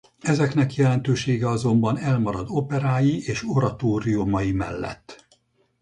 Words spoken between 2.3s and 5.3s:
operái és oratóriumai mellett.